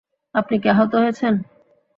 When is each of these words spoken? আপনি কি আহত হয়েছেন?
আপনি 0.35 0.55
কি 0.61 0.67
আহত 0.69 0.91
হয়েছেন? 0.95 1.33